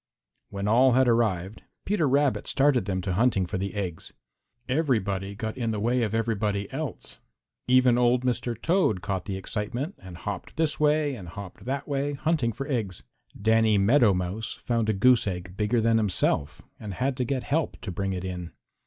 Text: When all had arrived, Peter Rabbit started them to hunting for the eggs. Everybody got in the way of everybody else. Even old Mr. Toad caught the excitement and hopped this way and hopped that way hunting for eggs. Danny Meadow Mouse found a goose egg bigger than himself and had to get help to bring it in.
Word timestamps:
When 0.49 0.67
all 0.67 0.93
had 0.93 1.07
arrived, 1.07 1.61
Peter 1.85 2.09
Rabbit 2.09 2.47
started 2.47 2.85
them 2.85 3.01
to 3.01 3.13
hunting 3.13 3.45
for 3.45 3.59
the 3.59 3.75
eggs. 3.75 4.11
Everybody 4.67 5.35
got 5.35 5.55
in 5.55 5.69
the 5.69 5.79
way 5.79 6.01
of 6.01 6.15
everybody 6.15 6.67
else. 6.73 7.19
Even 7.67 7.99
old 7.99 8.23
Mr. 8.25 8.59
Toad 8.59 9.01
caught 9.03 9.25
the 9.25 9.37
excitement 9.37 9.93
and 9.99 10.17
hopped 10.17 10.57
this 10.57 10.79
way 10.79 11.13
and 11.13 11.27
hopped 11.29 11.65
that 11.65 11.87
way 11.87 12.13
hunting 12.13 12.51
for 12.51 12.67
eggs. 12.67 13.03
Danny 13.39 13.77
Meadow 13.77 14.11
Mouse 14.11 14.53
found 14.55 14.89
a 14.89 14.93
goose 14.93 15.27
egg 15.27 15.55
bigger 15.55 15.79
than 15.79 15.97
himself 15.97 16.63
and 16.79 16.95
had 16.95 17.15
to 17.17 17.23
get 17.23 17.43
help 17.43 17.77
to 17.81 17.91
bring 17.91 18.11
it 18.11 18.25
in. 18.25 18.53